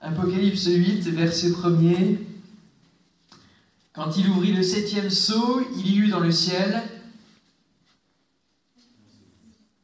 [0.00, 2.18] Apocalypse 8, verset 1er.
[3.92, 6.80] Quand il ouvrit le septième sceau, il y eut dans le ciel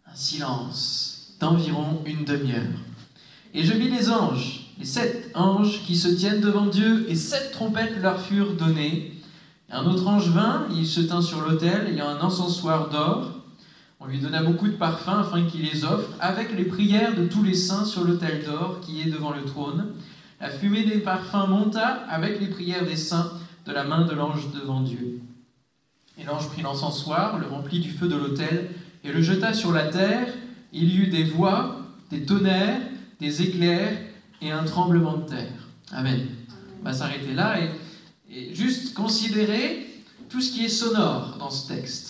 [0.07, 2.63] un silence d'environ une demi-heure.
[3.55, 7.51] Et je vis les anges, les sept anges qui se tiennent devant Dieu, et sept
[7.51, 9.21] trompettes leur furent données.
[9.69, 13.34] Un autre ange vint, il se tint sur l'autel, ayant un encensoir d'or.
[14.05, 17.43] On lui donna beaucoup de parfums afin qu'il les offre, avec les prières de tous
[17.43, 19.95] les saints sur l'autel d'or qui est devant le trône.
[20.43, 23.33] La fumée des parfums monta avec les prières des saints
[23.65, 25.21] de la main de l'ange devant Dieu.
[26.19, 28.71] Et l'ange prit l'encensoir, le remplit du feu de l'autel,
[29.05, 30.29] et le jeta sur la terre.
[30.73, 31.79] Il y eut des voix,
[32.11, 32.83] des tonnerres,
[33.21, 33.97] des éclairs
[34.43, 35.69] et un tremblement de terre.
[35.93, 36.27] Amen.
[36.83, 39.87] On va s'arrêter là et, juste considérer
[40.29, 42.04] tout ce qui est sonore dans ce texte.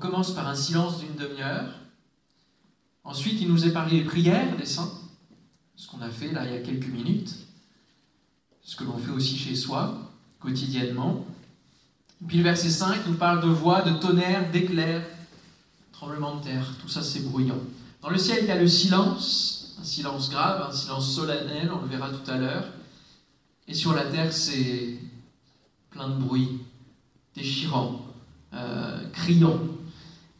[0.00, 1.74] On commence par un silence d'une demi-heure.
[3.04, 4.90] Ensuite, il nous est parlé des prières des saints,
[5.76, 7.36] ce qu'on a fait là il y a quelques minutes,
[8.62, 11.26] ce que l'on fait aussi chez soi quotidiennement.
[12.26, 15.04] Puis le verset 5 nous parle de voix, de tonnerre, d'éclairs,
[15.92, 17.60] tremblement de terre, tout ça c'est bruyant.
[18.00, 21.82] Dans le ciel, il y a le silence, un silence grave, un silence solennel, on
[21.82, 22.64] le verra tout à l'heure.
[23.68, 24.98] Et sur la terre, c'est
[25.90, 26.62] plein de bruit,
[27.34, 28.06] déchirant,
[28.54, 29.58] euh, criant.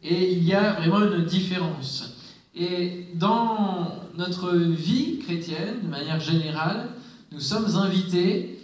[0.03, 2.17] Et il y a vraiment une différence.
[2.55, 6.89] Et dans notre vie chrétienne, de manière générale,
[7.31, 8.59] nous sommes invités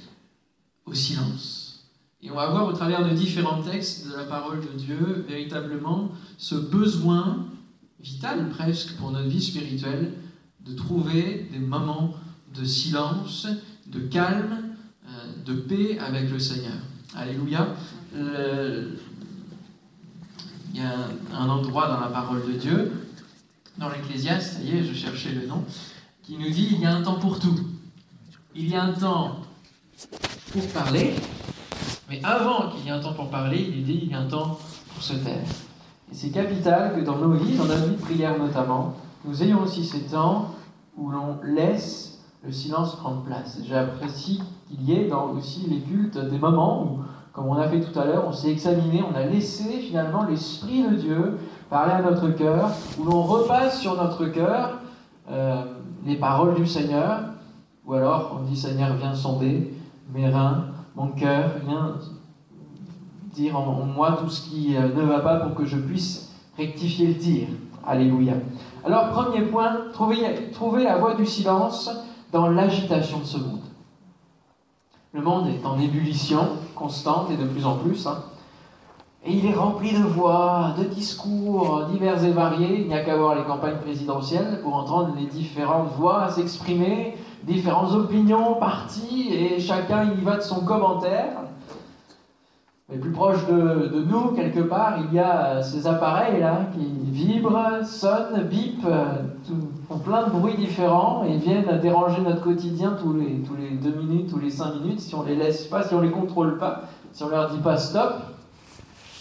[0.85, 1.85] au silence.
[2.21, 6.11] Et on va voir au travers de différents textes de la parole de Dieu véritablement
[6.37, 7.45] ce besoin
[7.99, 10.13] vital presque pour notre vie spirituelle
[10.65, 12.15] de trouver des moments
[12.55, 13.47] de silence,
[13.85, 14.75] de calme,
[15.07, 15.09] euh,
[15.45, 16.75] de paix avec le Seigneur.
[17.15, 17.75] Alléluia.
[20.77, 22.91] Il y a un endroit dans la parole de Dieu,
[23.79, 25.63] dans l'Ecclésiaste, ça y est, je cherchais le nom,
[26.21, 27.57] qui nous dit il y a un temps pour tout.
[28.53, 29.37] Il y a un temps
[30.51, 31.15] pour parler,
[32.09, 34.19] mais avant qu'il y ait un temps pour parler, il est dit il y a
[34.19, 34.59] un temps
[34.93, 35.43] pour se taire.
[36.11, 38.95] Et c'est capital que dans nos dans notre vie de prière notamment,
[39.25, 40.53] nous ayons aussi ces temps
[40.95, 43.57] où l'on laisse le silence prendre place.
[43.67, 46.99] J'apprécie qu'il y ait dans aussi les cultes des moments où,
[47.37, 50.81] comme on a fait tout à l'heure, on s'est examiné, on a laissé finalement l'Esprit
[50.81, 51.37] de Dieu
[51.69, 54.79] parler à notre cœur, où l'on repasse sur notre cœur
[55.29, 55.61] euh,
[56.03, 57.25] les paroles du Seigneur,
[57.85, 59.71] ou alors on dit Seigneur, viens sonder
[60.11, 60.65] mes reins,
[60.95, 61.97] mon cœur, viens
[63.35, 67.05] dire en, moi tout ce qui euh, ne va pas pour que je puisse rectifier
[67.05, 67.47] le tir.
[67.85, 68.33] Alléluia.
[68.83, 71.87] Alors, premier point, trouver, trouver la voie du silence
[72.31, 73.66] dans l'agitation de ce monde.
[75.17, 78.05] Le monde est en ébullition constante et de plus en plus.
[78.05, 78.19] Hein.
[79.25, 82.81] Et il est rempli de voix, de discours divers et variés.
[82.81, 87.93] Il n'y a qu'à voir les campagnes présidentielles pour entendre les différentes voix s'exprimer, différentes
[87.93, 91.46] opinions, partis, et chacun y va de son commentaire.
[92.89, 98.43] Mais plus proche de, nous, quelque part, il y a ces appareils-là qui vibrent, sonnent,
[98.43, 98.87] bipent,
[99.89, 104.29] font plein de bruits différents et viennent déranger notre quotidien tous les, les deux minutes,
[104.29, 107.23] tous les cinq minutes, si on les laisse pas, si on les contrôle pas, si
[107.23, 108.21] on leur dit pas stop,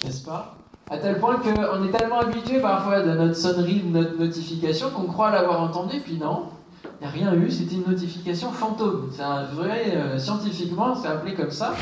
[0.04, 0.54] n'est-ce pas?
[0.88, 5.08] À tel point qu'on est tellement habitué parfois de notre sonnerie, de notre notification, qu'on
[5.08, 6.50] croit l'avoir entendu, puis non,
[6.84, 9.08] il n'y a rien eu, c'était une notification fantôme.
[9.10, 11.74] C'est un vrai, euh, scientifiquement, c'est appelé comme ça.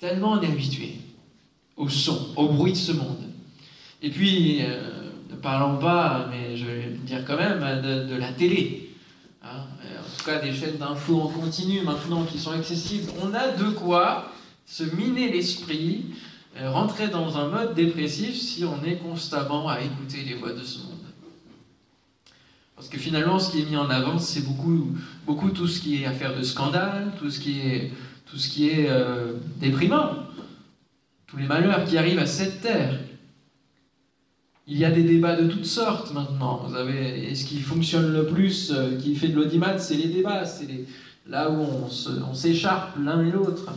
[0.00, 0.96] Tellement on est habitué
[1.76, 3.24] au son, au bruit de ce monde.
[4.02, 8.90] Et puis, euh, ne parlons pas, mais je vais dire quand même, de, la télé.
[9.42, 9.64] Hein.
[9.82, 13.10] en tout cas, des chaînes d'infos en continu maintenant qui sont accessibles.
[13.22, 14.32] On a de quoi
[14.66, 16.06] se miner l'esprit,
[16.60, 20.62] euh, rentrer dans un mode dépressif si on est constamment à écouter les voix de
[20.62, 20.94] ce monde.
[22.76, 24.92] Parce que finalement, ce qui est mis en avant, c'est beaucoup,
[25.26, 27.92] beaucoup tout ce qui est affaire de scandale, tout ce qui est
[28.30, 30.10] tout ce qui est euh, déprimant,
[31.26, 32.98] tous les malheurs qui arrivent à cette terre.
[34.66, 36.62] Il y a des débats de toutes sortes maintenant.
[36.66, 40.08] Vous avez, et ce qui fonctionne le plus, euh, qui fait de l'audimat, c'est les
[40.08, 40.68] débats, c'est
[41.26, 43.72] là où on, s'écharpe l'un et l'autre.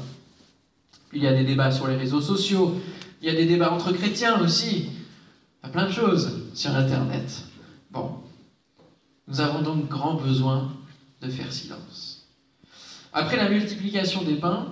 [1.13, 2.79] Il y a des débats sur les réseaux sociaux,
[3.21, 4.89] il y a des débats entre chrétiens aussi.
[5.63, 7.43] Il y a plein de choses sur Internet.
[7.91, 8.15] Bon,
[9.27, 10.73] nous avons donc grand besoin
[11.21, 12.10] de faire silence.
[13.13, 14.67] Après la multiplication des pains,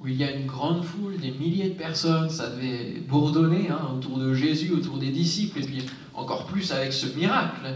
[0.00, 3.92] où il y a une grande foule, des milliers de personnes, ça devait bourdonner hein,
[3.96, 7.66] autour de Jésus, autour des disciples, et puis encore plus avec ce miracle.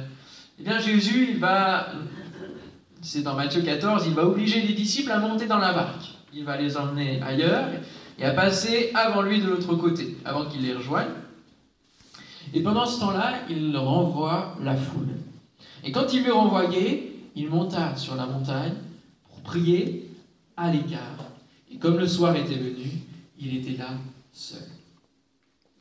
[0.59, 1.93] Eh bien Jésus, il va,
[3.01, 6.07] c'est dans Matthieu 14, il va obliger les disciples à monter dans la barque.
[6.35, 7.69] Il va les emmener ailleurs
[8.19, 11.09] et à passer avant lui de l'autre côté, avant qu'il les rejoigne.
[12.53, 15.09] Et pendant ce temps-là, il renvoie la foule.
[15.85, 18.75] Et quand il lui renvoyait, il monta sur la montagne
[19.49, 20.11] prier
[20.59, 21.25] à l'écart.
[21.71, 22.91] Et comme le soir était venu,
[23.39, 23.91] il était là
[24.33, 24.69] seul.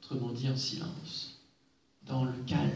[0.02, 1.42] Autrement dit, en silence,
[2.08, 2.72] dans le calme.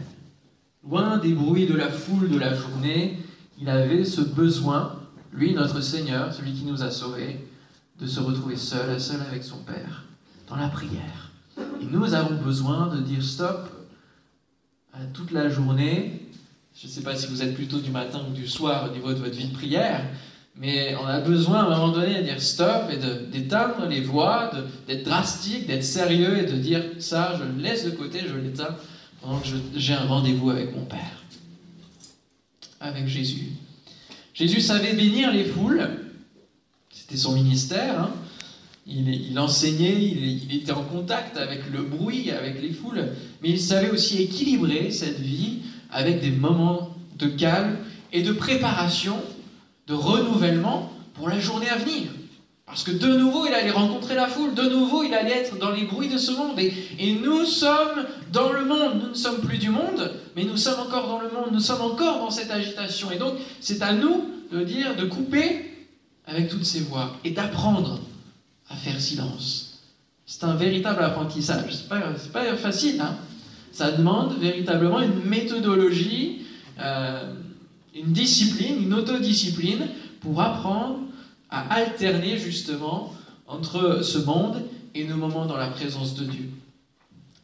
[0.86, 3.18] Loin des bruits de la foule de la journée,
[3.58, 5.00] il avait ce besoin,
[5.32, 7.40] lui, notre Seigneur, celui qui nous a sauvés,
[7.98, 10.04] de se retrouver seul, seul avec son Père,
[10.48, 11.30] dans la prière.
[11.80, 13.70] Et nous avons besoin de dire stop
[14.92, 16.28] à toute la journée.
[16.74, 19.12] Je ne sais pas si vous êtes plutôt du matin ou du soir au niveau
[19.12, 20.04] de votre vie de prière,
[20.56, 24.50] mais on a besoin à un moment donné de dire stop et d'éteindre les voix,
[24.86, 28.76] d'être drastique, d'être sérieux et de dire ça, je le laisse de côté, je l'éteins
[29.22, 31.24] pendant que j'ai un rendez-vous avec mon Père,
[32.80, 33.48] avec Jésus.
[34.34, 35.88] Jésus savait bénir les foules,
[36.90, 38.00] c'était son ministère.
[38.00, 38.10] Hein.
[38.84, 43.10] Il, enseignait, il, était en contact avec le bruit, avec les foules,
[43.40, 45.60] mais il savait aussi équilibrer cette vie
[45.92, 47.76] avec des moments de calme
[48.12, 49.16] et de préparation,
[49.86, 52.10] de renouvellement pour la journée à venir.
[52.66, 55.72] Parce que de nouveau, il allait rencontrer la foule, de nouveau, il allait être dans
[55.72, 56.58] les bruits de ce monde.
[56.58, 60.80] Et, nous sommes dans le monde, nous ne sommes plus du monde, mais nous sommes
[60.80, 63.10] encore dans le monde, nous sommes encore dans cette agitation.
[63.10, 65.86] Et donc, c'est à nous de dire, de couper
[66.26, 68.00] avec toutes ces voix et d'apprendre
[68.70, 69.82] à faire silence.
[70.24, 71.74] C'est un véritable apprentissage.
[71.74, 72.00] C'est pas,
[72.32, 73.00] pas facile.
[73.00, 73.16] Hein
[73.70, 76.46] Ça demande véritablement une méthodologie,
[76.80, 77.34] euh,
[77.94, 79.88] une discipline, une autodiscipline
[80.20, 81.00] pour apprendre
[81.50, 83.12] à alterner justement
[83.46, 84.62] entre ce monde
[84.94, 86.48] et nos moments dans la présence de Dieu.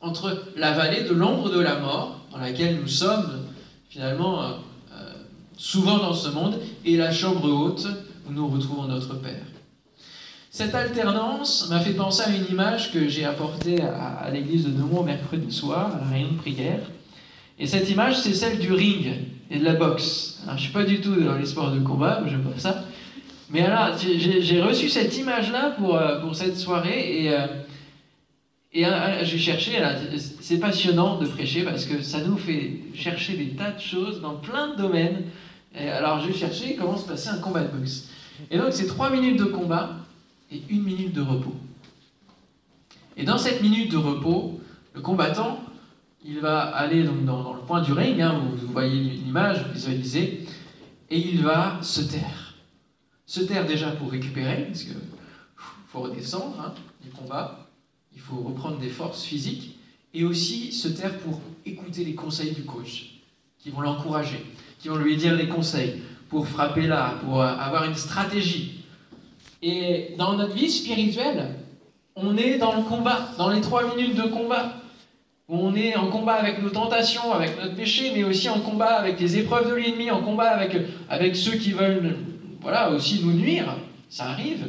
[0.00, 3.44] Entre la vallée de l'ombre de la mort, dans laquelle nous sommes
[3.88, 4.50] finalement euh,
[4.92, 5.12] euh,
[5.56, 7.86] souvent dans ce monde, et la chambre haute
[8.28, 9.44] où nous retrouvons notre Père.
[10.50, 15.04] Cette alternance m'a fait penser à une image que j'ai apportée à, l'église de Nemours
[15.04, 16.80] mercredi soir, à la réunion de prière.
[17.58, 19.14] Et cette image, c'est celle du ring
[19.50, 20.40] et de la boxe.
[20.44, 22.84] Alors, je suis pas du tout dans les sports de combat, je pas ça.
[23.50, 27.46] Mais alors, j'ai reçu cette image-là pour, euh, pour cette soirée et, euh,
[28.72, 29.72] et euh, j'ai cherché.
[30.40, 34.34] C'est passionnant de prêcher parce que ça nous fait chercher des tas de choses dans
[34.34, 35.24] plein de domaines.
[35.74, 38.10] Alors, j'ai cherché comment se passait un combat de boxe.
[38.50, 39.96] Et donc, c'est trois minutes de combat
[40.52, 41.54] et une minute de repos.
[43.16, 44.60] Et dans cette minute de repos,
[44.94, 45.58] le combattant,
[46.24, 50.46] il va aller dans, le point du ring, hein, où vous voyez l'image, vous visualisez,
[51.10, 52.54] et il va se taire.
[53.26, 54.96] Se taire déjà pour récupérer, parce qu'il
[55.86, 57.68] faut redescendre hein, du combat,
[58.14, 59.78] il faut reprendre des forces physiques,
[60.14, 63.20] et aussi se taire pour écouter les conseils du coach,
[63.58, 64.44] qui vont l'encourager,
[64.78, 68.84] qui vont lui dire les conseils, pour frapper là, pour avoir une stratégie.
[69.62, 71.54] Et dans notre vie spirituelle,
[72.14, 74.74] on est dans le combat, dans les trois minutes de combat.
[75.50, 79.18] On est en combat avec nos tentations, avec notre péché, mais aussi en combat avec
[79.18, 80.50] les épreuves de l'ennemi, en combat
[81.08, 82.16] avec, ceux qui veulent
[82.60, 83.74] voilà, aussi nous nuire.
[84.10, 84.68] Ça arrive.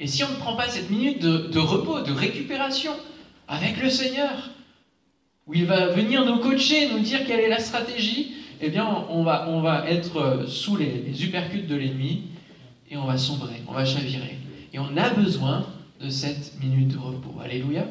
[0.00, 2.92] Et si on ne prend pas cette minute de, repos, de récupération
[3.46, 4.50] avec le Seigneur,
[5.46, 9.22] où il va venir nous coacher, nous dire quelle est la stratégie, eh bien, on
[9.22, 12.22] va, être sous les, les de l'ennemi
[12.90, 14.38] et on va sombrer, on va chavirer.
[14.72, 15.66] Et on a besoin
[16.00, 17.34] de cette minute de repos.
[17.42, 17.86] Alléluia.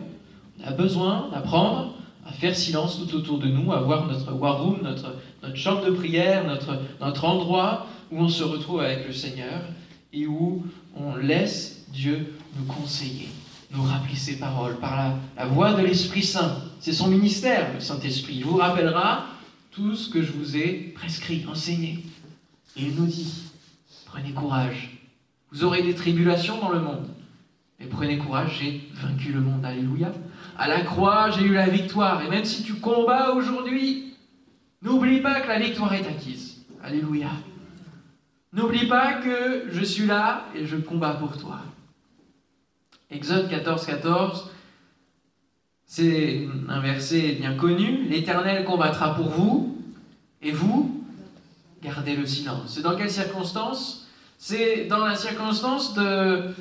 [0.60, 4.64] On a besoin d'apprendre à faire silence tout autour de nous, à voir notre war
[4.64, 5.16] room, notre,
[5.56, 9.62] chambre de prière, notre, notre endroit où on se retrouve avec le Seigneur
[10.12, 13.30] et où on laisse Dieu nous conseiller,
[13.72, 16.58] nous rappeler ses paroles par la, la voix de l'Esprit Saint.
[16.80, 18.36] C'est son ministère, le Saint-Esprit.
[18.38, 19.28] Il vous rappellera
[19.72, 22.00] tout ce que je vous ai prescrit, enseigné.
[22.78, 23.44] Et il nous dit,
[24.06, 24.98] prenez courage.
[25.52, 27.08] Vous aurez des tribulations dans le monde.
[27.80, 29.66] Mais prenez courage, j'ai vaincu le monde.
[29.66, 30.12] Alléluia.
[30.58, 32.24] À la croix, j'ai eu la victoire.
[32.24, 34.16] Et même si tu combats aujourd'hui,
[34.82, 36.66] n'oublie pas que la victoire est acquise.
[36.84, 37.30] Alléluia.
[38.54, 41.60] N'oublie pas que je suis là et je combats pour toi.
[43.12, 44.52] Exode 14, 14,
[45.86, 48.06] c'est un verset bien connu.
[48.06, 49.76] L'Éternel combattra pour vous,
[50.42, 51.04] et vous,
[51.82, 52.76] gardez le silence.
[52.76, 54.08] C'est dans quelle circonstance?
[54.38, 56.52] C'est dans la circonstance euh,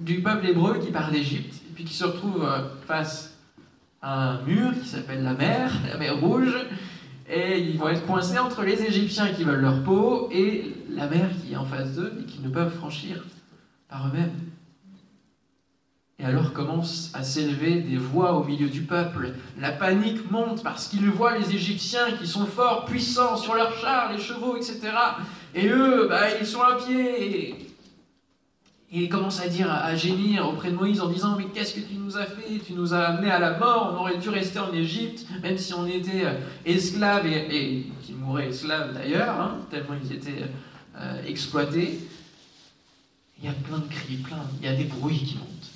[0.00, 3.36] du peuple hébreu qui part d'Égypte, puis qui se retrouve euh, face
[4.00, 6.56] à un mur qui s'appelle la mer, la mer Rouge,
[7.28, 11.28] et ils vont être coincés entre les Égyptiens qui veulent leur peau et la mer
[11.42, 13.22] qui est en face d'eux et qui ne peuvent franchir
[13.90, 14.32] par eux-mêmes.
[16.18, 19.34] Et alors commencent à s'élever des voix au milieu du peuple.
[19.58, 24.12] La panique monte parce qu'ils voient les Égyptiens qui sont forts, puissants sur leurs chars,
[24.12, 24.80] les chevaux, etc.
[25.54, 27.65] Et eux, bah, ils sont à pied.
[28.92, 31.94] Il commence à dire, à gémir auprès de Moïse en disant Mais qu'est-ce que tu
[31.94, 32.58] nous as fait?
[32.64, 35.74] Tu nous as amenés à la mort, on aurait dû rester en Égypte, même si
[35.74, 40.44] on était euh, esclaves, et, et qui mouraient esclaves d'ailleurs, hein, tellement ils étaient
[40.98, 41.98] euh, exploités.
[43.38, 45.70] Il y a plein de cris, plein, il y a des bruits qui montent.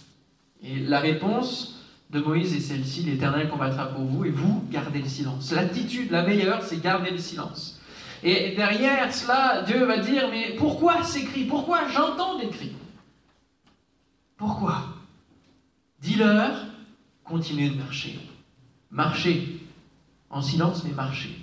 [0.62, 5.08] Et la réponse de Moïse est celle-ci L'Éternel combattra pour vous, et vous, gardez le
[5.08, 5.52] silence.
[5.52, 7.80] L'attitude la meilleure, c'est garder le silence.
[8.22, 11.44] Et derrière cela, Dieu va dire Mais pourquoi ces cris?
[11.44, 12.72] Pourquoi j'entends des cris?
[14.40, 14.84] Pourquoi?
[16.00, 16.64] Dis-leur,
[17.24, 18.18] continuez de marcher.
[18.90, 19.60] Marchez,
[20.30, 21.38] en silence, mais marchez.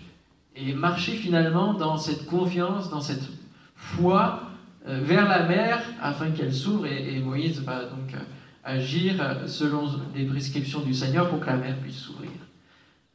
[0.55, 3.29] Et marchez finalement dans cette confiance, dans cette
[3.75, 4.41] foi
[4.87, 6.87] euh, vers la mer afin qu'elle s'ouvre.
[6.87, 8.19] Et, Moïse va donc euh,
[8.63, 12.31] agir euh, selon les prescriptions du Seigneur pour que la mer puisse s'ouvrir.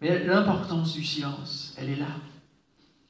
[0.01, 2.07] Mais l'importance du silence, elle est là.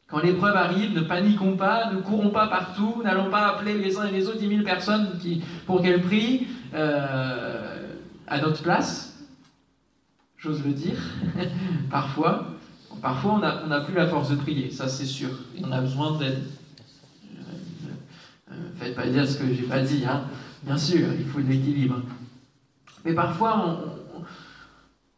[0.06, 4.06] Quand l'épreuve arrive, ne paniquons pas, ne courons pas partout, n'allons pas appeler les uns
[4.06, 7.94] et les autres dix mille personnes qui, pour qu'elles prient euh,
[8.26, 9.18] à notre place,
[10.38, 10.98] j'ose le dire,
[11.90, 12.48] parfois.
[13.00, 15.30] Parfois, on n'a plus la force de prier, ça c'est sûr.
[15.62, 16.44] On a besoin d'aide.
[18.50, 20.24] Euh, faites pas dire ce que j'ai pas dit, hein.
[20.62, 22.00] bien sûr, il faut de l'équilibre.
[23.04, 23.84] Mais parfois,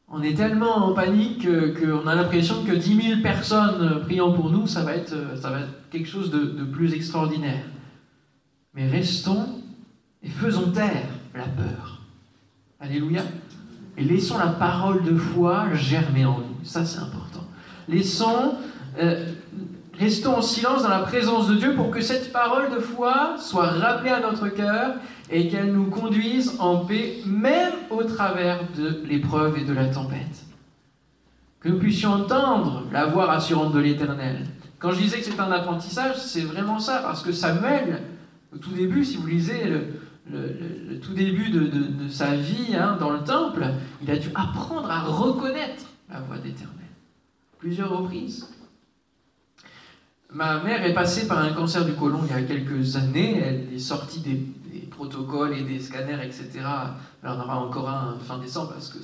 [0.09, 4.67] on, est tellement en panique qu'on a l'impression que 10 000 personnes priant pour nous,
[4.67, 7.65] ça va être, ça va être quelque chose de, plus extraordinaire.
[8.73, 9.63] Mais restons
[10.23, 12.01] et faisons taire la peur.
[12.81, 13.23] Alléluia.
[13.97, 16.65] Et laissons la parole de foi germer en nous.
[16.65, 17.45] Ça, c'est important.
[17.89, 18.55] Laissons,
[18.99, 19.27] euh,
[19.99, 23.67] restons en silence dans la présence de Dieu pour que cette parole de foi soit
[23.67, 24.97] rappelée à notre cœur
[25.31, 30.45] et qu'elle nous conduise en paix, même au travers de l'épreuve et de la tempête.
[31.61, 34.45] Que nous puissions entendre la voix rassurante de l'Éternel.
[34.79, 38.03] Quand je disais que c'est un apprentissage, c'est vraiment ça, parce que Samuel,
[38.53, 39.63] au tout début, si vous lisez
[40.31, 43.67] tout début de, sa vie hein, dans le temple,
[44.03, 46.71] il a dû apprendre à reconnaître la voix d'Éternel.
[47.59, 48.49] Plusieurs reprises.
[50.33, 53.39] Ma mère est passée par un cancer du côlon il y a quelques années.
[53.39, 54.41] Elle est sortie des,
[54.91, 56.51] protocoles et des scanners, etc.
[57.23, 58.99] Elle en aura encore un fin décembre parce que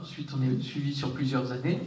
[0.00, 1.80] ensuite on est suivi sur plusieurs années.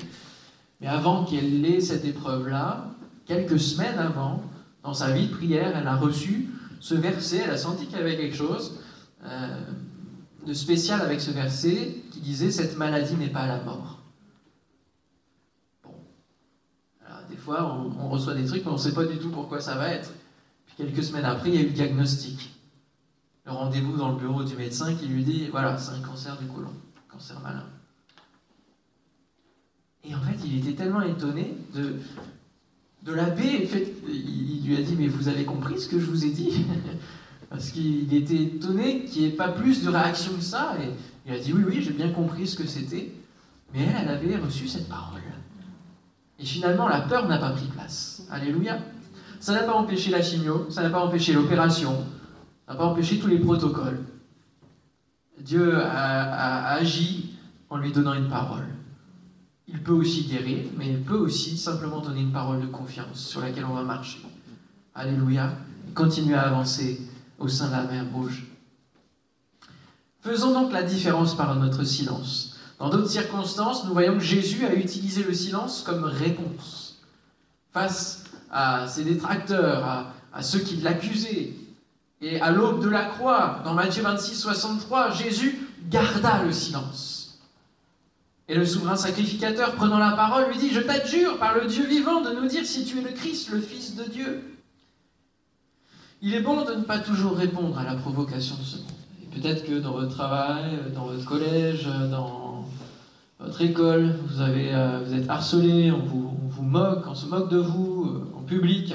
[0.81, 2.87] Mais avant qu'elle ait cette épreuve-là,
[3.25, 4.43] quelques semaines avant,
[4.83, 6.49] dans sa vie de prière, elle a reçu
[6.83, 8.77] ce verset, elle a senti qu'il y avait quelque chose
[9.23, 9.61] euh,
[10.45, 13.99] de spécial avec ce verset qui disait Cette maladie n'est pas la mort.
[15.81, 15.93] Bon.
[17.07, 19.29] Alors, des fois, on, on reçoit des trucs, mais on ne sait pas du tout
[19.29, 20.11] pourquoi ça va être.
[20.65, 22.49] Puis quelques semaines après, il y a eu le diagnostic
[23.45, 26.47] le rendez-vous dans le bureau du médecin qui lui dit voilà, c'est un cancer du
[26.47, 26.73] côlon,
[27.09, 27.65] cancer malin.
[30.03, 31.95] Et en fait, il était tellement étonné de,
[33.03, 33.69] de l'abbé.
[33.73, 36.65] En il, lui a dit mais vous avez compris ce que je vous ai dit
[37.49, 40.75] Parce qu'il était étonné qu'il n'y ait pas plus de réaction que ça.
[40.81, 40.89] Et
[41.27, 43.11] il a dit oui, oui, j'ai bien compris ce que c'était.
[43.73, 45.21] Mais elle, elle avait reçu cette parole.
[46.39, 48.25] Et finalement, la peur n'a pas pris place.
[48.31, 48.79] Alléluia.
[49.39, 52.05] Ça n'a pas empêché la chimio, ça n'a pas empêché l'opération,
[52.67, 54.01] n'a pas empêché tous les protocoles.
[55.37, 57.35] Dieu a, agi
[57.69, 58.67] en lui donnant une parole.
[59.73, 63.41] Il peut aussi guérir, mais il peut aussi simplement donner une parole de confiance sur
[63.41, 64.21] laquelle on va marcher.
[64.93, 65.57] Alléluia.
[65.89, 67.01] Et continuer à avancer
[67.39, 68.45] au sein de la mer rouge.
[70.21, 72.55] Faisons donc la différence par notre silence.
[72.77, 77.01] Dans d'autres circonstances, nous voyons que Jésus a utilisé le silence comme réponse.
[77.71, 81.53] Face à ses détracteurs, à, à ceux qui l'accusaient,
[82.21, 87.12] et à l'aube de la croix, dans Matthieu 26, 63, Jésus garda le silence.
[88.49, 92.21] Et le souverain sacrificateur, prenant la parole, lui dit, Je t'adjure par le Dieu vivant
[92.21, 94.43] de nous dire si tu es le Christ, le Fils de Dieu.
[96.21, 98.85] Il est bon de ne pas toujours répondre à la provocation de ce monde.
[99.21, 102.65] Et peut-être que dans votre travail, dans votre collège, dans
[103.39, 108.37] votre école, vous, euh, êtes harcelé, on vous, moque, on se moque de vous euh,
[108.37, 108.93] en public.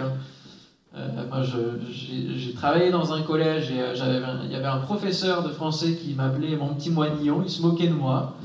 [0.97, 5.97] Euh, moi, j'ai travaillé dans un collège et il y avait un professeur de français
[5.97, 8.37] qui m'appelait mon petit moignillon, il se moquait de moi.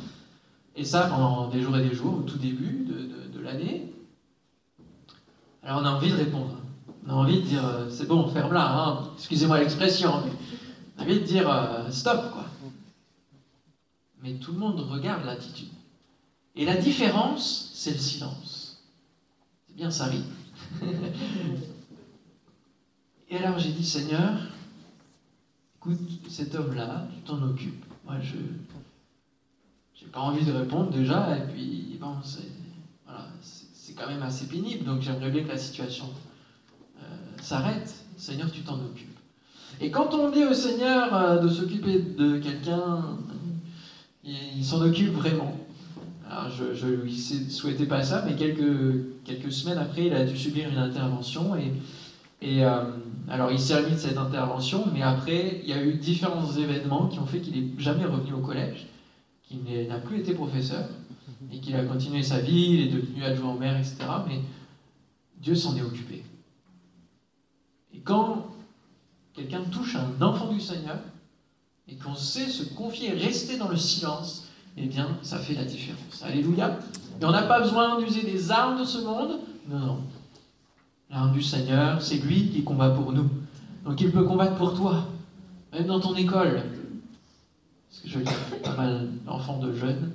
[0.76, 3.94] Et ça pendant des jours et des jours, au tout début de, l'année.
[5.62, 6.56] Alors on a envie de répondre.
[7.06, 9.10] On a envie de dire, euh, c'est bon, ferme là, hein.
[9.18, 10.14] excusez-moi l'expression,
[10.98, 11.50] on a envie de dire,
[11.92, 12.46] stop, quoi.
[14.22, 15.68] Mais tout le monde regarde l'attitude.
[16.56, 18.82] Et la différence, c'est le silence.
[19.68, 20.24] C'est bien ça, oui.
[23.30, 24.40] Et alors j'ai dit, Seigneur,
[25.76, 26.00] écoute,
[26.30, 27.84] cet homme-là, tu t'en occupes.
[28.06, 28.36] Moi, je
[30.14, 32.48] pas envie de répondre déjà, et puis, bon, c'est
[33.06, 33.26] voilà,
[33.98, 36.06] quand même assez pénible, donc j'aimerais bien que la situation
[37.00, 37.06] euh,
[37.42, 37.94] s'arrête.
[38.18, 39.18] Seigneur, tu t'en occupes.
[39.82, 43.18] Et quand on dit au Seigneur euh, de s'occuper de quelqu'un,
[44.24, 45.58] il, s'en occupe vraiment.
[46.30, 50.38] Alors je ne lui souhaitais pas ça, mais quelques, quelques semaines après, il a dû
[50.38, 51.56] subir une intervention.
[51.56, 51.74] Et,
[52.42, 52.84] et euh,
[53.30, 57.08] alors il s'est remis de cette intervention, mais après, il y a eu différents événements
[57.08, 58.88] qui ont fait qu'il n'est jamais revenu au collège,
[59.60, 60.86] qu'il n'a plus été professeur,
[61.52, 63.98] et qu'il a continué sa vie, il est devenu adjoint au maire, etc.
[64.28, 64.40] Mais
[65.42, 66.24] Dieu s'en est occupé.
[67.94, 68.48] Et quand
[69.34, 70.98] quelqu'un touche un enfant du Seigneur,
[71.88, 76.24] et qu'on sait se confier, rester dans le silence, eh bien, ça fait la différence.
[76.24, 76.80] Alléluia.
[77.22, 79.40] Et on n'a pas besoin d'user des armes de ce monde.
[79.70, 80.00] Non, non.
[81.10, 83.30] L'arme du Seigneur, c'est lui qui combat pour nous.
[83.86, 85.08] Donc il peut combattre pour toi,
[85.74, 86.64] même dans ton école.
[88.06, 88.34] Je dire,
[88.64, 90.12] pas mal d'enfants de jeunes.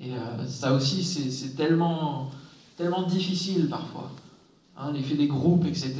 [0.00, 2.30] Et euh, ça aussi, c'est tellement,
[2.76, 4.10] tellement difficile parfois.
[4.76, 5.94] Hein, L'effet des groupes, etc.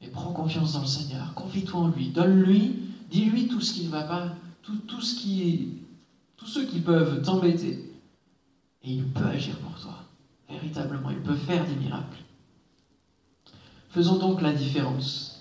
[0.00, 1.32] Et prends confiance dans le Seigneur.
[1.34, 2.08] Confie-toi en lui.
[2.08, 2.82] Donne-lui
[3.12, 5.82] Dis-lui tout ce qui ne va pas, tout, tout ce qui
[6.38, 7.94] tous ceux qui peuvent t'embêter.
[8.82, 10.02] Et il peut agir pour toi.
[10.48, 12.18] Véritablement, il peut faire des miracles.
[13.90, 15.31] Faisons donc la différence.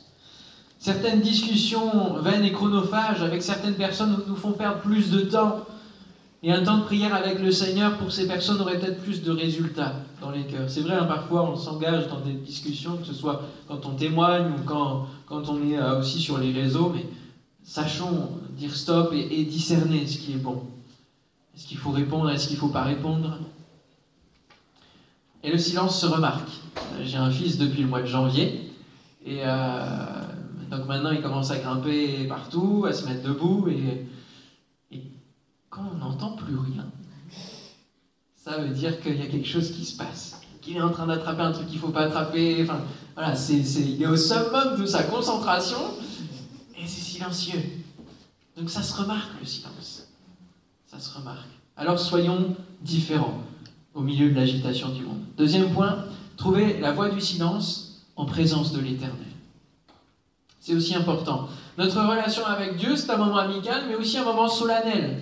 [0.82, 5.64] Certaines discussions vaines et chronophages avec certaines personnes nous font perdre plus de temps.
[6.42, 9.30] Et un temps de prière avec le Seigneur pour ces personnes aurait peut-être plus de
[9.30, 10.68] résultats dans les cœurs.
[10.68, 14.48] C'est vrai, hein, parfois on s'engage dans des discussions, que ce soit quand on témoigne
[14.48, 17.06] ou quand, on est euh, aussi sur les réseaux, mais
[17.64, 20.64] sachons dire stop et, discerner ce qui est bon.
[21.56, 23.38] Est-ce qu'il faut répondre, est-ce qu'il ne faut pas répondre?
[25.44, 26.50] Et le silence se remarque.
[27.04, 28.72] J'ai un fils depuis le mois de janvier,
[29.24, 30.06] et euh,
[30.72, 34.08] donc maintenant il commence à grimper partout, à se mettre debout, et,
[34.90, 35.04] et
[35.70, 36.86] quand on n'entend plus rien,
[38.36, 41.06] ça veut dire qu'il y a quelque chose qui se passe, qu'il est en train
[41.06, 42.64] d'attraper un truc qu'il ne faut pas attraper.
[42.64, 42.82] Enfin,
[43.14, 45.78] voilà, c'est, il est au summum de sa concentration,
[47.22, 47.62] silencieux.
[48.58, 50.08] Donc ça se remarque le silence.
[50.88, 51.50] Ça se remarque.
[51.78, 53.44] Alors soyons différents
[53.94, 55.22] au milieu de l'agitation du monde.
[55.38, 56.06] Deuxième point,
[56.38, 59.31] trouver la voie du silence en présence de l'Éternel.
[60.62, 61.48] C'est aussi important.
[61.80, 65.18] Notre relation avec Dieu, c'est un moment amical, mais aussi un moment solennel.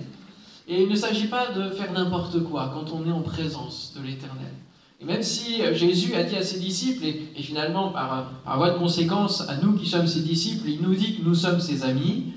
[0.67, 4.06] Et il ne s'agit pas de faire n'importe quoi quand on est en présence de
[4.06, 4.52] l'Éternel.
[4.99, 8.71] Et même si euh, Jésus a dit à ses disciples, et, finalement par, par, voie
[8.71, 11.86] de conséquence à nous qui sommes ses disciples, il nous dit que nous sommes ses
[11.86, 12.34] amis,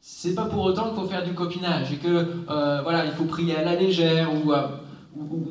[0.00, 3.24] c'est pas pour autant qu'il faut faire du copinage et que euh, voilà, il faut
[3.24, 4.52] prier à la légère ou,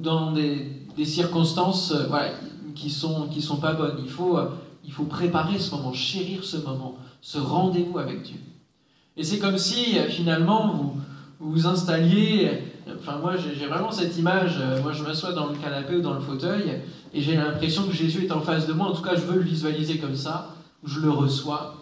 [0.02, 2.30] dans des, circonstances euh,
[2.76, 4.02] qui sont qui sont pas bonnes.
[4.04, 4.38] Il faut
[4.84, 8.40] il faut préparer ce moment, chérir ce moment, ce rendez-vous avec Dieu.
[9.18, 10.96] Et c'est comme si finalement vous
[11.40, 12.64] vous, installiez
[12.98, 14.58] Enfin, moi, j'ai vraiment cette image.
[14.60, 16.82] Euh, moi, je m'assois dans le canapé ou dans le fauteuil
[17.14, 18.88] et j'ai l'impression que Jésus est en face de moi.
[18.88, 20.56] En tout cas, je veux le visualiser comme ça.
[20.84, 21.76] Je le reçois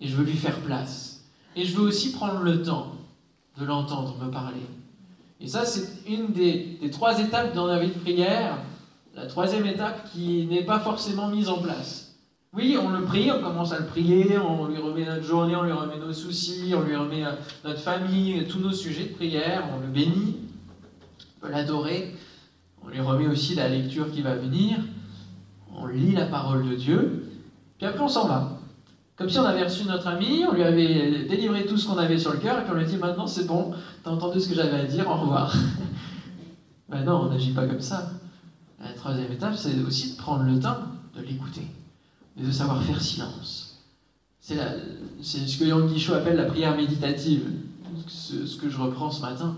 [0.00, 1.24] et je veux lui faire place.
[1.54, 2.92] Et je veux aussi prendre le temps
[3.58, 4.60] de l'entendre me parler.
[5.40, 8.58] Et ça, c'est une des, trois étapes dans la vie de prière.
[9.16, 12.16] La troisième étape qui n'est pas forcément mise en place.
[12.52, 15.62] Oui, on le prie, on commence à le prier, on lui remet notre journée, on
[15.62, 17.30] lui remet nos soucis, on lui remet euh,
[17.64, 20.36] notre famille, tous nos sujets de prière, on le bénit,
[21.18, 22.14] on peut l'adorer,
[22.84, 24.76] on lui remet aussi la lecture qui va venir,
[25.74, 27.26] on lit la parole de Dieu,
[27.78, 28.58] puis après on s'en va.
[29.16, 32.18] Comme si on avait reçu notre ami, on lui avait délivré tout ce qu'on avait
[32.18, 33.72] sur le cœur, et puis on lui dit maintenant c'est bon,
[34.04, 35.54] t'as entendu ce que j'avais à dire, au revoir.
[36.90, 38.10] ben non, on n'agit pas comme ça.
[38.80, 40.78] La troisième étape, c'est aussi de prendre le temps
[41.14, 41.66] de l'écouter
[42.36, 43.82] mais de savoir faire silence.
[44.40, 44.56] C'est
[45.22, 47.50] ce que Yang Guichot appelle la prière méditative,
[48.06, 49.56] ce, ce, que je reprends ce matin.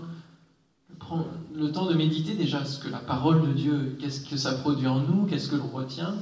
[0.97, 4.53] Prends le temps de méditer déjà ce que la parole de Dieu, qu'est-ce que ça
[4.53, 6.15] produit en nous, qu'est-ce que l'on retient,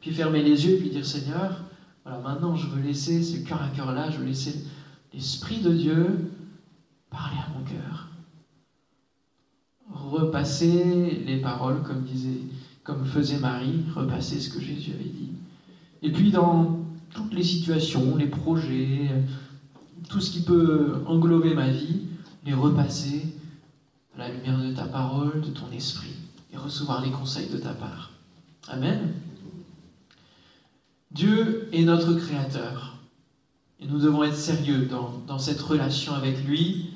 [0.00, 1.60] puis fermer les yeux, puis dire Seigneur,
[2.04, 4.64] maintenant je veux laisser ce cœur à cœur là, je veux laisser
[5.12, 6.32] l'Esprit de Dieu
[7.10, 8.08] parler à mon cœur.
[10.32, 12.40] Repasser les paroles comme disait,
[12.84, 15.32] comme faisait Marie, repasser ce que Jésus avait dit.
[16.00, 19.10] Et puis dans toutes les situations, les projets,
[20.08, 22.04] tout ce qui peut englober ma vie,
[22.46, 23.26] les repasser
[24.14, 26.16] à la lumière de ta parole, de ton esprit,
[26.50, 28.12] et recevoir les conseils de ta part.
[28.68, 29.12] Amen.
[31.10, 32.96] Dieu est notre Créateur.
[33.80, 36.92] Et nous devons être sérieux dans, dans cette relation avec lui,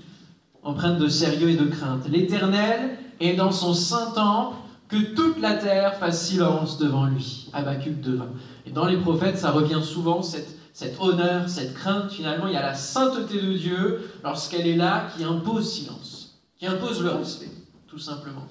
[0.62, 2.08] empreinte de sérieux et de crainte.
[2.08, 4.56] L'Éternel est dans son saint temple,
[4.88, 7.48] que toute la terre fasse silence devant lui.
[7.52, 8.22] Habakkuk 2.20.
[8.66, 12.10] Et dans les prophètes, ça revient souvent, cette, cet honneur, cette crainte.
[12.10, 16.66] Finalement, il y a la sainteté de Dieu, lorsqu'elle est là, qui impose silence, qui
[16.66, 17.50] impose le respect,
[17.88, 18.46] tout simplement.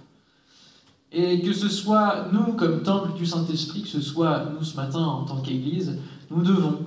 [1.12, 4.99] Et que ce soit nous comme temple du Saint-Esprit, que ce soit nous ce matin
[4.99, 5.97] en tant qu'Église,
[6.30, 6.80] nous devons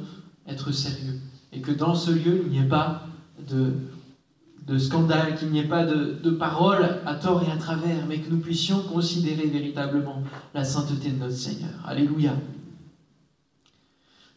[0.46, 1.20] être sérieux.
[1.52, 3.02] Et que dans ce lieu, il n'y ait pas
[3.48, 3.72] de,
[4.68, 8.18] de scandale, qu'il n'y ait pas de, de paroles à tort et à travers, mais
[8.18, 10.22] que nous puissions considérer véritablement
[10.54, 11.70] la sainteté de notre Seigneur.
[11.86, 12.34] Alléluia.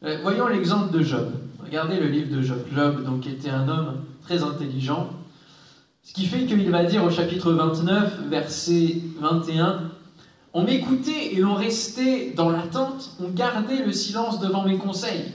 [0.04, 1.32] Euh, voyons l'exemple de Job.
[1.64, 2.60] Regardez le livre de Job.
[2.74, 5.10] Job, donc, était un homme très intelligent.
[6.04, 9.92] Ce qui fait qu'il va dire au chapitre 29, verset 21,
[10.54, 15.26] On m'écoutait et l'on restait dans l'attente, on gardait le silence devant mes conseils.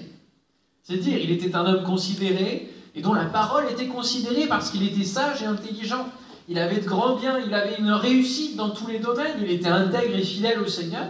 [0.82, 5.04] C'est-à-dire, il était un homme considéré et dont la parole était considérée parce qu'il était
[5.04, 6.08] sage et intelligent.
[6.48, 9.68] Il avait de grands biens, il avait une réussite dans tous les domaines, il était
[9.68, 11.04] intègre et fidèle au Seigneur.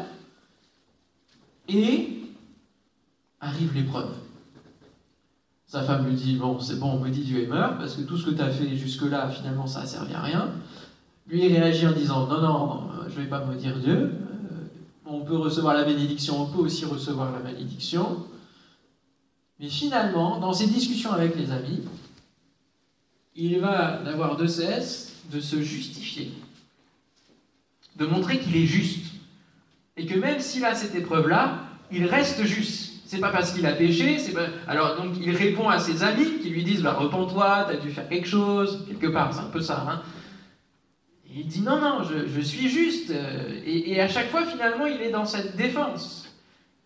[1.68, 2.22] Et
[3.40, 4.10] arrive l'épreuve.
[5.66, 8.16] Sa femme lui dit Bon, c'est bon, on me Dieu est mort, parce que tout
[8.16, 10.50] ce que tu as fait jusque-là, finalement, ça n'a servi à rien.
[11.28, 13.96] Lui, réagit en disant Non, non, euh, je ne vais pas me dire Dieu.
[13.96, 14.66] Euh,
[15.04, 18.26] on peut recevoir la bénédiction, on peut aussi recevoir la malédiction.
[19.60, 21.82] Mais finalement, dans ses discussions avec les amis,
[23.34, 26.32] il va n'avoir de cesse de se justifier,
[27.96, 29.12] de montrer qu'il est juste.
[29.96, 32.92] Et que même s'il a cette épreuve-là, il reste juste.
[33.06, 34.48] C'est pas parce qu'il a péché, c'est pas...
[34.66, 38.08] Alors donc il répond à ses amis qui lui disent bah, repens-toi, t'as dû faire
[38.08, 39.86] quelque chose, quelque part, c'est un peu ça.
[39.88, 40.02] Hein.
[41.32, 43.10] Il dit non, non, je, suis juste.
[43.10, 46.28] Et, et, à chaque fois, finalement, il est dans cette défense.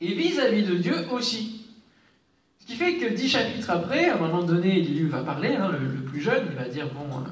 [0.01, 1.60] Et vis-à-vis de Dieu aussi.
[2.71, 6.05] Qui fait que dix chapitres après, à un moment donné, Élie va parler, hein, le,
[6.05, 7.29] plus jeune, il va dire bon, euh,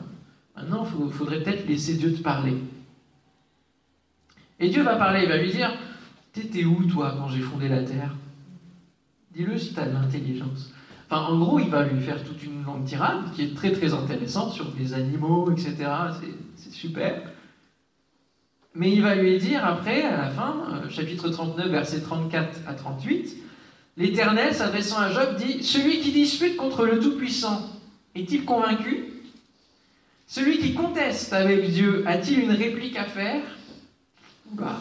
[0.56, 2.56] maintenant, il faudrait peut-être laisser Dieu te parler.
[4.58, 5.72] Et Dieu va parler, il va lui dire
[6.32, 8.16] T'étais où, toi, quand j'ai fondé la terre?
[9.32, 10.72] Dis-le si tu as de l'intelligence.
[11.08, 13.94] Enfin, en gros, il va lui faire toute une longue tirade qui est très très
[13.94, 15.76] intéressante sur les animaux, etc.
[16.56, 17.22] C'est super.
[18.74, 22.74] Mais il va lui dire après, à la fin, euh, chapitre 39, versets 34 à
[22.74, 23.44] 38,
[23.98, 27.68] l'Éternel, s'adressant à Job, dit Celui qui dispute contre le Tout-Puissant
[28.14, 29.04] est-il convaincu?
[30.26, 33.42] Celui qui conteste avec Dieu a-t-il une réplique à faire?
[34.52, 34.78] Bah,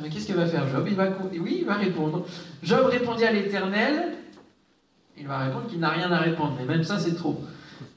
[0.00, 0.86] mais qu'est-ce qu'il va faire Job?
[0.88, 2.26] Il va, Oui, il va répondre.
[2.62, 4.14] Job répondit à l'Éternel.
[5.18, 7.40] Il va répondre qu'il n'a rien à répondre, mais même ça, c'est trop.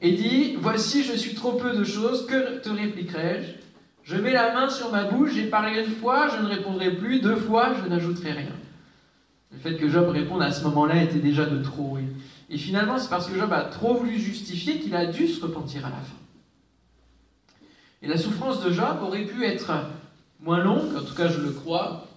[0.02, 3.64] Et dit Voici, je suis trop peu de choses, que te répliquerai-je?
[4.04, 7.22] Je mets la main sur ma bouche, j'ai parlé une fois, je ne répondrai plus,
[7.22, 8.52] deux fois, je n'ajouterai rien.
[9.56, 11.98] Le fait que Job réponde à ce moment-là était déjà de trop.
[12.50, 15.86] Et finalement, c'est parce que Job a trop voulu justifier qu'il a dû se repentir
[15.86, 16.16] à la fin.
[18.02, 19.72] Et la souffrance de Job aurait pu être
[20.40, 22.08] moins longue, en tout cas je le crois.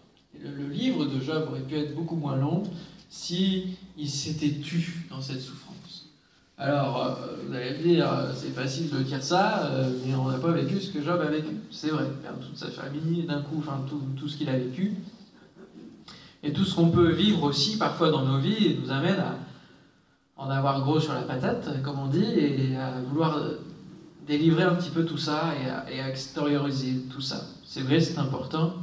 [0.40, 2.62] Le, livre de Job aurait pu être beaucoup moins long
[3.08, 6.06] si il s'était tu dans cette souffrance.
[6.58, 10.28] Alors, euh, vous allez me dire, euh, c'est facile de dire ça, euh, mais on
[10.28, 11.56] n'a pas vécu ce que Job a vécu.
[11.70, 12.04] C'est vrai,
[12.40, 14.94] toute sa famille, d'un coup, enfin tout, tout ce qu'il a vécu.
[16.48, 19.36] Et tout ce qu'on peut vivre aussi parfois dans nos vies nous amène à
[20.38, 23.38] en avoir gros sur la patate, comme on dit, et à vouloir
[24.26, 25.52] délivrer un petit peu tout ça
[25.92, 27.44] et à extérioriser tout ça.
[27.66, 28.76] C'est vrai, c'est important.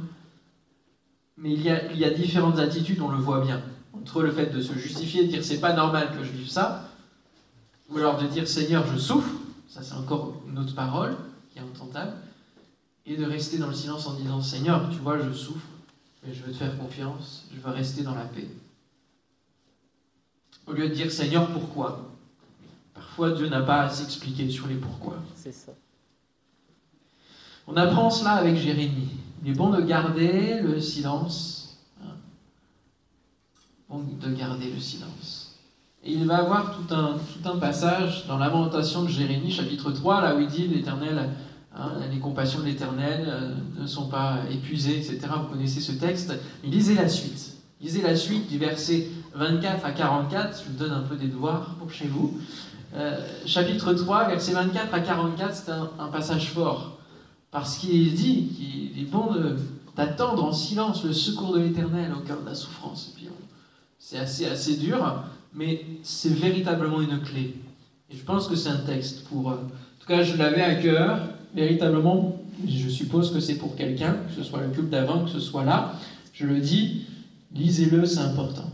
[1.38, 3.60] Mais il y, a, il y, a, différentes attitudes, on le voit bien.
[3.92, 6.88] Entre le fait de se justifier, de dire c'est pas normal que je vive ça,
[7.90, 9.32] ou alors de dire Seigneur, je souffre,
[9.68, 11.16] ça c'est encore une autre parole
[11.50, 12.12] qui est entendable,
[13.06, 15.66] et de rester dans le silence en disant Seigneur, tu vois, je souffre,
[16.32, 18.48] je veux te faire confiance, je veux rester dans la paix.
[20.66, 22.10] Au lieu de dire Seigneur, pourquoi?
[22.94, 25.16] Parfois Dieu n'a pas à s'expliquer sur les pourquoi.
[25.36, 25.72] C'est ça.
[27.66, 29.08] On apprend cela avec Jérémie.
[29.44, 31.78] Il est bon de garder le silence.
[32.02, 32.14] Hein.
[33.88, 35.54] Bon de garder le silence.
[36.02, 40.20] Et il va avoir tout un, tout un passage dans Lamentation de Jérémie, chapitre 3,
[40.20, 41.30] là où il dit l'Éternel,
[41.76, 45.20] hein, les compassions de l'Éternel euh, ne sont pas épuisées, etc.
[45.42, 46.32] Vous connaissez ce texte.
[46.64, 47.54] Lisez la suite.
[47.80, 50.62] Lisez la suite du verset 24 à 44.
[50.64, 52.38] Je vous donne un peu des devoirs pour chez vous.
[52.94, 56.98] Euh, chapitre 3, verset 24 à 44, c'est un passage fort.
[57.50, 59.28] Parce qu'il dit qu'il est bon
[59.96, 63.14] d'attendre en silence le secours de l'Éternel au cœur de la souffrance.
[63.98, 67.56] C'est assez, assez dur, mais c'est véritablement une clé.
[68.10, 69.50] Et je pense que c'est un texte pour...
[69.50, 71.18] Euh, en tout cas, je l'avais à cœur,
[71.56, 72.38] véritablement.
[72.68, 75.64] Je suppose que c'est pour quelqu'un, que ce soit le culte d'avant, que ce soit
[75.64, 75.94] là.
[76.32, 77.02] Je le dis,
[77.52, 78.70] lisez-le, c'est important.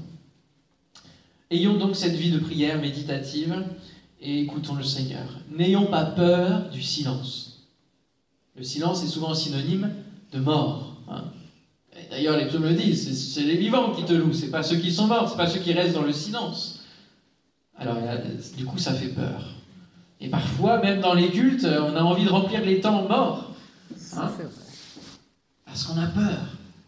[1.51, 3.55] Ayons donc cette vie de prière méditative
[4.21, 5.39] et écoutons le Seigneur.
[5.51, 7.69] N'ayons pas peur du silence.
[8.57, 9.91] Le silence est souvent synonyme
[10.33, 10.97] de mort.
[11.09, 11.25] Hein.
[12.11, 14.91] D'ailleurs, les psaumes le disent, c'est les vivants qui te louent, c'est pas ceux qui
[14.91, 16.81] sont morts, c'est pas ceux qui restent dans le silence.
[17.77, 17.97] Alors,
[18.57, 19.62] du coup, ça fait peur.
[20.23, 23.53] Et parfois, même dans les cultes, on a envie de remplir les temps morts.
[24.17, 24.31] Hein.
[25.65, 26.39] parce qu'on a peur.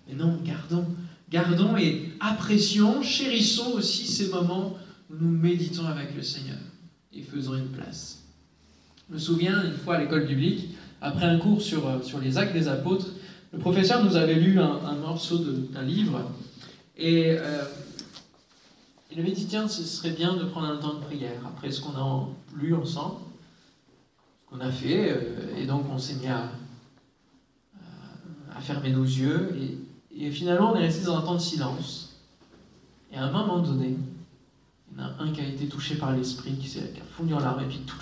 [0.06, 0.86] Mais non, gardons,
[1.30, 4.76] gardons et apprécions, chérissons aussi ces moments
[5.10, 6.58] où nous méditons avec le Seigneur
[7.12, 8.22] et faisons une place.
[9.08, 10.70] Je me souviens une fois à l'école biblique,
[11.00, 13.08] après un cours sur, euh, sur les actes des apôtres,
[13.52, 16.30] le professeur nous avait lu un, morceau d'un livre
[16.96, 17.62] et euh,
[19.14, 21.80] il avait dit tiens, ce serait bien de prendre un temps de prière après ce
[21.80, 23.20] qu'on a lu ensemble,
[24.44, 26.50] ce qu'on a fait, euh, et donc on s'est mis à,
[28.60, 29.54] fermer nos yeux
[30.16, 32.16] et, finalement on est resté dans un temps de silence.
[33.12, 33.96] Et à un moment donné,
[34.90, 37.40] il y en a un qui a été touché par l'esprit, qui, s'est fondu en
[37.40, 37.96] larmes et puis tout,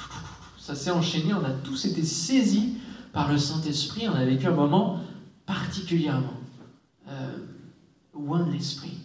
[0.58, 2.74] ça s'est enchaîné, on a tous été saisis
[3.12, 5.00] par le Saint-Esprit, on a vécu un moment
[5.44, 6.40] particulièrement
[7.08, 7.36] euh,
[8.14, 8.98] loin de l'Esprit.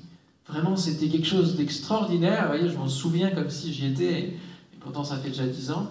[0.50, 2.44] Vraiment, c'était quelque chose d'extraordinaire.
[2.44, 4.40] Vous voyez, je m'en souviens comme si j'y étais, et
[4.80, 5.90] pourtant ça fait déjà dix ans.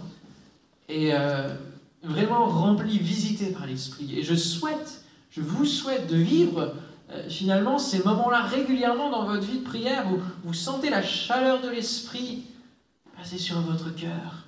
[0.88, 1.54] Et euh,
[2.02, 4.18] vraiment rempli, visité par l'Esprit.
[4.18, 6.74] Et je souhaite, je vous souhaite de vivre
[7.10, 11.60] euh, finalement ces moments-là régulièrement dans votre vie de prière où vous sentez la chaleur
[11.60, 12.44] de l'Esprit
[13.16, 14.46] passer sur votre cœur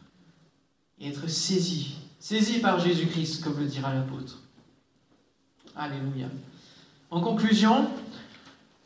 [1.01, 4.39] et être saisi, saisi par Jésus-Christ, comme le dira l'apôtre.
[5.77, 6.27] Alléluia.
[7.11, 7.89] En conclusion,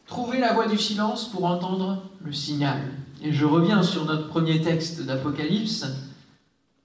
[0.06, 2.80] trouvez la voie du silence pour entendre le signal.
[3.22, 5.86] Et je reviens sur notre premier texte d'Apocalypse.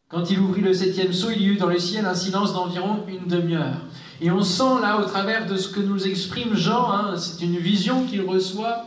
[0.10, 3.04] Quand il ouvrit le septième sceau, il y eut dans le ciel un silence d'environ
[3.08, 3.82] une demi-heure.
[4.22, 7.58] Et on sent là, au travers de ce que nous exprime Jean, hein, c'est une
[7.58, 8.86] vision qu'il reçoit,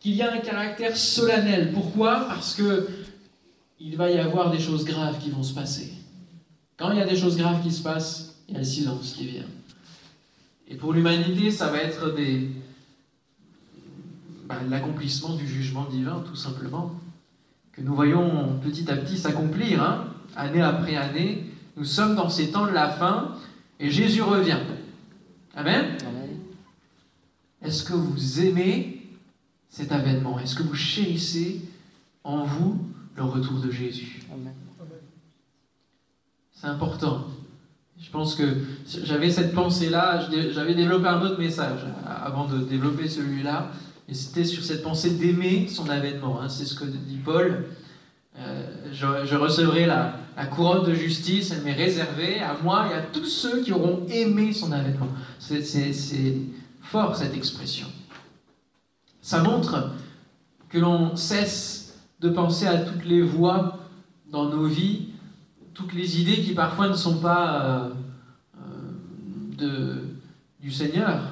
[0.00, 1.72] qu'il y a un caractère solennel.
[1.72, 2.26] Pourquoi?
[2.28, 2.88] Parce que
[3.80, 5.92] il va y avoir des choses graves qui vont se passer.
[6.76, 9.14] Quand il y a des choses graves qui se passent, il y a le silence
[9.16, 9.46] qui vient.
[10.68, 12.48] Et pour l'humanité, ça va être des,
[14.68, 16.94] l'accomplissement du jugement divin, tout simplement,
[17.72, 21.46] que nous voyons petit à petit s'accomplir, hein, année après année.
[21.76, 23.36] Nous sommes dans ces temps de la fin
[23.80, 24.58] et Jésus revient.
[25.54, 25.96] Amen.
[27.62, 29.06] Est-ce que vous aimez
[29.68, 30.38] cet avènement?
[30.38, 31.62] Est-ce que vous chérissez
[32.24, 32.84] en vous
[33.16, 34.22] le retour de Jésus?
[36.52, 37.26] C'est important.
[38.00, 38.44] Je pense que
[38.86, 43.70] j'avais cette pensée-là, j'avais développé un autre message avant de développer celui-là,
[44.08, 46.40] et c'était sur cette pensée d'aimer son avènement.
[46.40, 46.48] Hein.
[46.48, 47.66] C'est ce que dit Paul.
[48.38, 50.14] Euh, je, recevrai la,
[50.50, 54.52] couronne de justice, elle m'est réservée à moi et à tous ceux qui auront aimé
[54.52, 55.08] son avènement.
[55.38, 55.62] C'est
[56.80, 57.86] fort cette expression.
[59.20, 59.90] Ça montre
[60.68, 63.78] que l'on cesse de penser à toutes les voies
[64.30, 65.08] dans nos vies,
[65.74, 67.88] toutes les idées qui parfois ne sont pas euh,
[68.56, 70.04] euh, de,
[70.60, 71.31] du Seigneur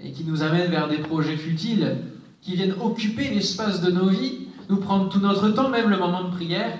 [0.00, 1.98] et qui nous amènent vers des projets futiles,
[2.40, 6.24] qui viennent occuper l'espace de nos vies, nous prendre tout notre temps, même le moment
[6.24, 6.78] de prière,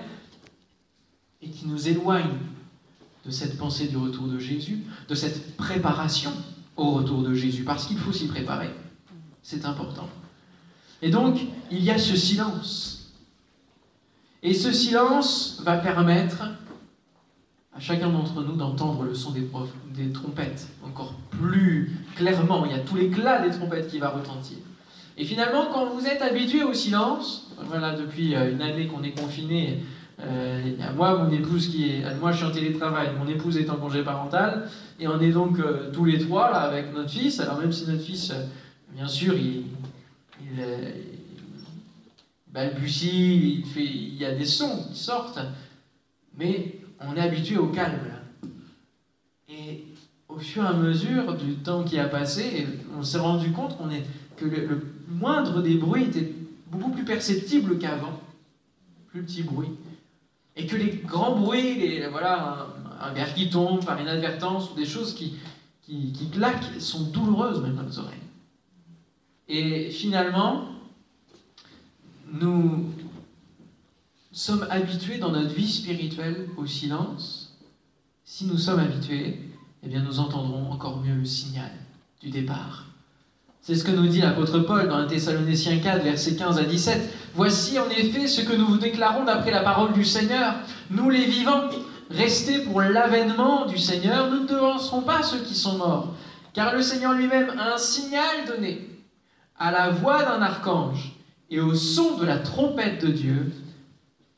[1.43, 2.39] et qui nous éloignent
[3.25, 4.79] de cette pensée du retour de Jésus,
[5.09, 6.33] de cette préparation
[6.77, 8.71] au retour de Jésus, parce qu'il faut s'y préparer.
[9.43, 10.09] C'est important.
[11.03, 11.39] Et donc,
[11.71, 12.99] il y a ce silence
[14.43, 16.45] et ce silence va permettre
[17.79, 22.65] chacun d'entre nous d'entendre le son des, trompettes encore plus clairement.
[22.67, 24.59] Il y a tout l'éclat des trompettes qui va retentir.
[25.17, 29.19] Et finalement, quand vous êtes habitué au silence, voilà, depuis euh, une année qu'on est
[29.19, 29.83] confiné,
[30.21, 30.63] euh,
[30.97, 32.15] moi, mon épouse qui est.
[32.21, 35.59] Moi, je suis en télétravail, mon épouse est en congé parental, et on est donc
[35.59, 37.41] euh, tous les trois là avec notre fils.
[37.41, 38.33] Alors, même si notre fils,
[38.95, 39.65] bien sûr, il,
[40.41, 40.65] il,
[42.53, 45.41] balbutie, il, fait, il y a des sons qui sortent,
[46.37, 47.99] mais on est habitué au calme.
[49.49, 49.85] Et
[50.29, 54.05] au fur et à mesure du temps qui a passé, on s'est rendu compte est,
[54.37, 56.35] que le, moindre des bruits était
[56.71, 58.21] beaucoup plus perceptible qu'avant,
[59.09, 59.71] plus petit bruit.
[60.55, 62.67] Et que les grands bruits, voilà,
[63.01, 65.37] un, verre qui tombe par inadvertance, ou des choses qui,
[65.83, 68.19] qui, qui claquent, sont douloureuses même dans nos oreilles.
[69.49, 70.67] Et finalement,
[72.31, 72.93] nous
[74.39, 77.57] sommes habitués dans notre vie spirituelle au silence,
[78.25, 79.41] si nous sommes habitués,
[79.83, 81.73] eh bien nous entendrons encore mieux le signal
[82.21, 82.85] du départ.
[83.61, 87.33] C'est ce que nous dit l'apôtre Paul dans 1 Thessaloniciens 4, versets 15 à 17.
[87.35, 90.55] Voici en effet ce que nous vous déclarons d'après la parole du Seigneur.
[90.91, 91.69] Nous les vivants,
[92.09, 96.15] restés pour l'avènement du Seigneur, nous ne devancerons pas ceux qui sont morts.
[96.53, 98.89] Car le Seigneur lui-même a un signal donné
[99.59, 101.17] à la voix d'un archange
[101.51, 103.53] et au son de la trompette de Dieu,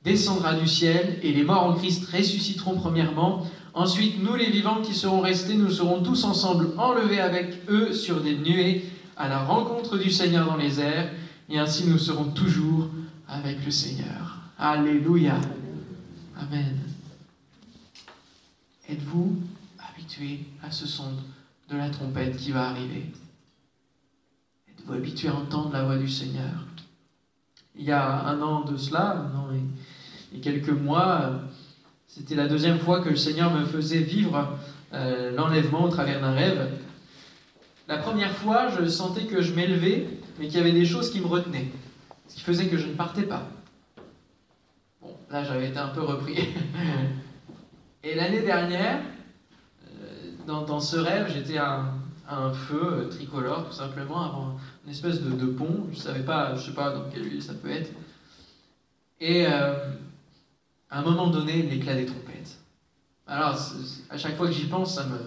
[0.03, 3.47] descendra du ciel, et les morts en Christ ressusciteront premièrement.
[3.75, 8.21] Ensuite, nous les vivants qui serons restés, nous serons tous ensemble enlevés avec eux sur
[8.21, 8.85] des nuées
[9.17, 11.13] à la rencontre du Seigneur dans les airs,
[11.49, 12.89] et ainsi nous serons toujours
[13.29, 14.39] avec le Seigneur.
[14.59, 15.41] Alléluia.
[16.39, 16.79] Amen.
[18.89, 19.37] Êtes-vous
[19.79, 21.13] habitué à ce son
[21.71, 23.13] de la trompette qui va arriver?
[24.69, 26.67] Êtes-vous habitué à entendre la voix du Seigneur?
[27.81, 29.49] Il y a un an de cela, un an
[30.35, 31.41] et, quelques mois,
[32.07, 34.59] c'était la deuxième fois que le Seigneur me faisait vivre
[34.93, 36.69] euh, l'enlèvement au travers d'un rêve.
[37.89, 40.07] La première fois, je sentais que je m'élevais,
[40.39, 41.69] mais qu'il y avait des choses qui me retenaient,
[42.29, 43.45] ce qui faisait que je ne partais pas.
[45.01, 46.37] Bon, là, j'avais été un peu repris.
[48.05, 49.01] Et l'année dernière,
[49.89, 51.95] euh, dans, ce rêve, j'étais à,
[52.29, 54.57] un feu euh, tricolore, tout simplement, avant
[54.91, 55.87] une espèce de, pont.
[55.93, 57.91] Je ne savais pas, je sais pas dans quelle ville ça peut être.
[59.21, 59.77] Et à
[60.91, 62.59] un moment donné, l'éclat des trompettes.
[63.29, 63.57] Alors,
[64.11, 65.19] à chaque fois que j'y pense, ça me,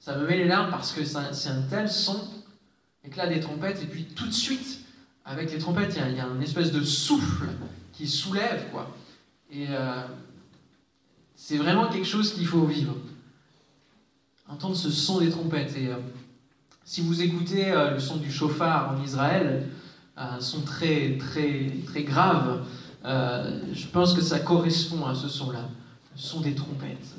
[0.00, 2.28] ça me met les larmes parce que c'est un tel son,
[3.04, 4.80] l'éclat des trompettes, et puis tout de suite,
[5.24, 7.46] avec les trompettes, il y, a, une espèce de souffle
[7.92, 8.96] qui soulève, quoi.
[9.48, 10.02] Et euh,
[11.36, 12.96] c'est vraiment quelque chose qu'il faut vivre.
[14.48, 15.76] Entendre ce son des trompettes.
[15.76, 15.98] Et euh,
[16.84, 19.68] si vous écoutez euh, le son du chauffard en Israël,
[20.16, 22.64] un son très, très, très grave,
[23.04, 25.68] je pense que ça correspond à ce son-là,
[26.14, 27.14] le son des trompettes.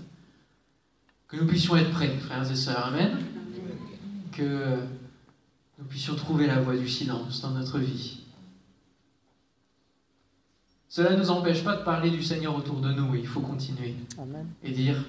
[1.27, 2.85] Que nous puissions être prêts, frères et sœurs.
[2.85, 3.17] Amen.
[4.31, 4.77] Que
[5.77, 8.19] nous puissions trouver la voie du silence dans notre vie.
[10.87, 13.95] Cela ne nous empêche pas de parler du Seigneur autour de nous il faut continuer.
[14.63, 15.03] Et dire,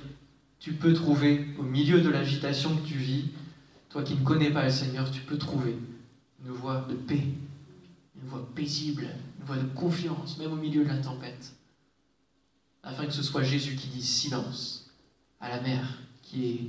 [0.58, 3.26] tu peux trouver au milieu de l'agitation que tu vis,
[3.88, 5.76] toi qui ne connais pas le Seigneur, tu peux trouver
[6.44, 7.24] une voie de paix,
[8.20, 11.52] une voie paisible, une voie de confiance, même au milieu de la tempête.
[12.82, 14.90] Afin que ce soit Jésus qui dise silence
[15.40, 16.60] à la mer qui est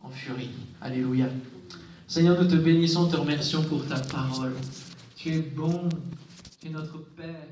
[0.00, 0.50] en furie.
[0.80, 1.28] Alléluia.
[2.06, 4.54] Seigneur, nous te bénissons, te remercions pour ta parole.
[5.16, 5.88] Tu es bon,
[6.60, 7.48] tu es notre Père.